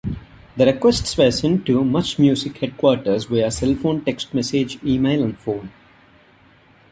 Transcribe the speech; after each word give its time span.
The 0.57 0.65
requests 0.65 1.15
were 1.15 1.29
sent 1.29 1.67
to 1.67 1.81
MuchMusic 1.83 2.57
headquarters 2.57 3.25
via 3.25 3.49
cellphone 3.49 4.03
text 4.03 4.33
message, 4.33 4.83
email, 4.83 5.23
and 5.23 5.37
phone. 5.37 5.69